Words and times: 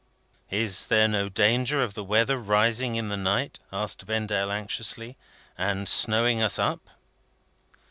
"Is 0.49 0.87
there 0.87 1.07
no 1.07 1.29
danger 1.29 1.83
of 1.83 1.93
the 1.93 2.03
weather 2.03 2.39
rising 2.39 2.95
in 2.95 3.09
the 3.09 3.17
night," 3.17 3.59
asked 3.71 4.01
Vendale, 4.01 4.51
anxiously, 4.51 5.15
"and 5.59 5.87
snowing 5.87 6.41
us 6.41 6.57
up?" 6.57 6.89